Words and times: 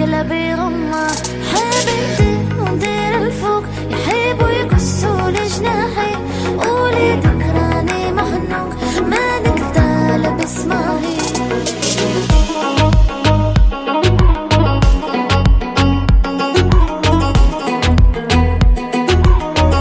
قلبي 0.00 0.54
غمة 0.54 1.06
حبيبتي 1.52 2.54
ونطير 2.58 3.18
الفوق 3.18 3.64
يحيبوا 3.90 4.50
يكسوا 4.50 5.30
لجناحي. 5.30 5.58
جناحي 5.58 6.39